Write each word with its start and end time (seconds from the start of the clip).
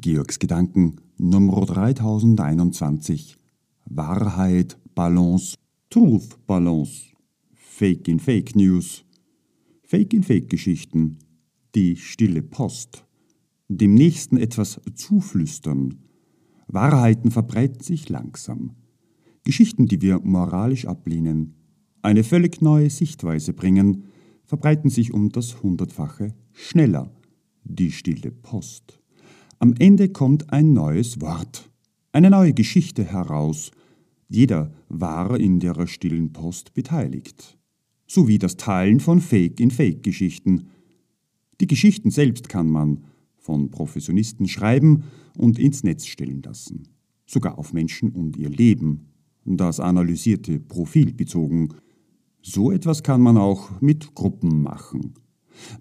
Georgs 0.00 0.38
Gedanken 0.38 1.00
Nummer 1.16 1.66
3021 1.66 3.36
Wahrheit, 3.86 4.78
Balance, 4.94 5.56
Truth, 5.90 6.38
Balance, 6.46 7.06
Fake 7.52 8.06
in 8.06 8.20
Fake 8.20 8.54
News, 8.54 9.04
Fake 9.82 10.12
in 10.14 10.22
Fake 10.22 10.50
Geschichten, 10.50 11.18
die 11.74 11.96
stille 11.96 12.42
Post, 12.42 13.06
dem 13.66 13.94
Nächsten 13.94 14.36
etwas 14.36 14.80
zuflüstern. 14.94 15.98
Wahrheiten 16.68 17.32
verbreiten 17.32 17.80
sich 17.80 18.08
langsam. 18.08 18.76
Geschichten, 19.42 19.86
die 19.86 20.00
wir 20.00 20.20
moralisch 20.20 20.86
ablehnen, 20.86 21.56
eine 22.02 22.22
völlig 22.22 22.62
neue 22.62 22.90
Sichtweise 22.90 23.52
bringen, 23.52 24.04
verbreiten 24.44 24.90
sich 24.90 25.12
um 25.12 25.30
das 25.30 25.60
Hundertfache 25.60 26.36
schneller. 26.52 27.10
Die 27.64 27.90
stille 27.90 28.30
Post. 28.30 29.00
Am 29.60 29.74
Ende 29.76 30.08
kommt 30.08 30.52
ein 30.52 30.72
neues 30.72 31.20
Wort, 31.20 31.68
eine 32.12 32.30
neue 32.30 32.54
Geschichte 32.54 33.02
heraus. 33.04 33.72
Jeder 34.28 34.70
war 34.88 35.38
in 35.40 35.58
der 35.58 35.88
stillen 35.88 36.32
Post 36.32 36.74
beteiligt. 36.74 37.58
Sowie 38.06 38.38
das 38.38 38.56
Teilen 38.56 39.00
von 39.00 39.20
Fake-in-Fake-Geschichten. 39.20 40.68
Die 41.60 41.66
Geschichten 41.66 42.12
selbst 42.12 42.48
kann 42.48 42.70
man 42.70 43.02
von 43.36 43.68
Professionisten 43.72 44.46
schreiben 44.46 45.02
und 45.36 45.58
ins 45.58 45.82
Netz 45.82 46.06
stellen 46.06 46.40
lassen. 46.42 46.84
Sogar 47.26 47.58
auf 47.58 47.72
Menschen 47.72 48.10
und 48.10 48.36
ihr 48.36 48.50
Leben. 48.50 49.08
Das 49.44 49.80
analysierte 49.80 50.60
Profil 50.60 51.14
bezogen. 51.14 51.70
So 52.42 52.70
etwas 52.70 53.02
kann 53.02 53.22
man 53.22 53.36
auch 53.36 53.80
mit 53.80 54.14
Gruppen 54.14 54.62
machen. 54.62 55.14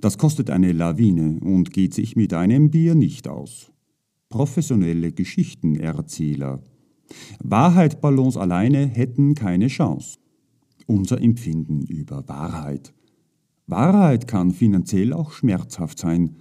Das 0.00 0.18
kostet 0.18 0.50
eine 0.50 0.72
Lawine 0.72 1.38
und 1.40 1.72
geht 1.72 1.94
sich 1.94 2.16
mit 2.16 2.32
einem 2.32 2.70
Bier 2.70 2.94
nicht 2.94 3.28
aus. 3.28 3.72
Professionelle 4.28 5.12
Geschichtenerzähler. 5.12 6.60
Wahrheitballons 7.38 8.36
alleine 8.36 8.86
hätten 8.86 9.34
keine 9.34 9.68
Chance. 9.68 10.18
Unser 10.86 11.20
Empfinden 11.20 11.82
über 11.86 12.28
Wahrheit. 12.28 12.92
Wahrheit 13.68 14.26
kann 14.26 14.50
finanziell 14.50 15.12
auch 15.12 15.32
schmerzhaft 15.32 15.98
sein. 15.98 16.36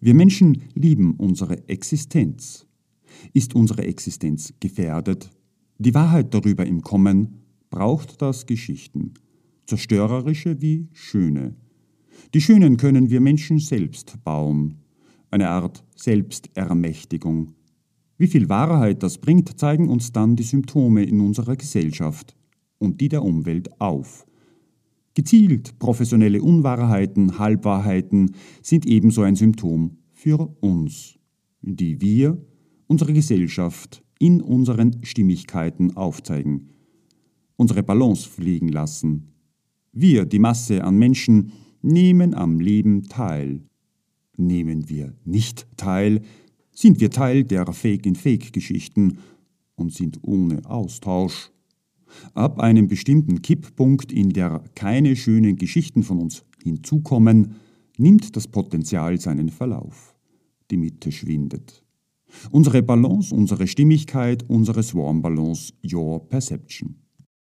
Wir 0.00 0.14
Menschen 0.14 0.62
lieben 0.74 1.14
unsere 1.16 1.68
Existenz. 1.68 2.66
Ist 3.34 3.54
unsere 3.54 3.84
Existenz 3.84 4.54
gefährdet? 4.60 5.30
Die 5.78 5.94
Wahrheit 5.94 6.32
darüber 6.32 6.64
im 6.64 6.80
Kommen 6.80 7.40
braucht 7.68 8.20
das 8.22 8.46
Geschichten, 8.46 9.14
zerstörerische 9.66 10.60
wie 10.60 10.88
schöne. 10.92 11.54
Die 12.34 12.40
Schönen 12.40 12.76
können 12.76 13.10
wir 13.10 13.20
Menschen 13.20 13.58
selbst 13.58 14.22
bauen, 14.24 14.79
eine 15.30 15.48
Art 15.48 15.84
Selbstermächtigung. 15.96 17.54
Wie 18.16 18.26
viel 18.26 18.48
Wahrheit 18.48 19.02
das 19.02 19.18
bringt, 19.18 19.58
zeigen 19.58 19.88
uns 19.88 20.12
dann 20.12 20.36
die 20.36 20.42
Symptome 20.42 21.04
in 21.04 21.20
unserer 21.20 21.56
Gesellschaft 21.56 22.36
und 22.78 23.00
die 23.00 23.08
der 23.08 23.22
Umwelt 23.22 23.80
auf. 23.80 24.26
Gezielt 25.14 25.78
professionelle 25.78 26.42
Unwahrheiten, 26.42 27.38
Halbwahrheiten 27.38 28.32
sind 28.62 28.86
ebenso 28.86 29.22
ein 29.22 29.36
Symptom 29.36 29.98
für 30.12 30.54
uns, 30.60 31.18
die 31.62 32.00
wir, 32.00 32.38
unsere 32.86 33.12
Gesellschaft, 33.12 34.02
in 34.18 34.42
unseren 34.42 35.02
Stimmigkeiten 35.02 35.96
aufzeigen, 35.96 36.70
unsere 37.56 37.82
Balance 37.82 38.28
fliegen 38.28 38.68
lassen. 38.68 39.32
Wir, 39.92 40.26
die 40.26 40.38
Masse 40.38 40.84
an 40.84 40.98
Menschen, 40.98 41.52
nehmen 41.82 42.34
am 42.34 42.60
Leben 42.60 43.04
teil. 43.04 43.62
Nehmen 44.40 44.88
wir 44.88 45.12
nicht 45.26 45.66
teil, 45.76 46.22
sind 46.72 46.98
wir 46.98 47.10
Teil 47.10 47.44
der 47.44 47.66
Fake-in-Fake-Geschichten 47.66 49.18
und 49.74 49.92
sind 49.92 50.18
ohne 50.22 50.64
Austausch. 50.64 51.50
Ab 52.32 52.58
einem 52.58 52.88
bestimmten 52.88 53.42
Kipppunkt, 53.42 54.10
in 54.10 54.30
der 54.30 54.64
keine 54.74 55.14
schönen 55.14 55.56
Geschichten 55.56 56.02
von 56.02 56.18
uns 56.20 56.42
hinzukommen, 56.64 57.56
nimmt 57.98 58.34
das 58.34 58.48
Potenzial 58.48 59.20
seinen 59.20 59.50
Verlauf. 59.50 60.14
Die 60.70 60.78
Mitte 60.78 61.12
schwindet. 61.12 61.84
Unsere 62.50 62.82
Balance, 62.82 63.34
unsere 63.34 63.66
Stimmigkeit, 63.66 64.48
unsere 64.48 64.82
Swarm 64.82 65.20
Balance, 65.20 65.74
Your 65.84 66.26
Perception. 66.26 66.96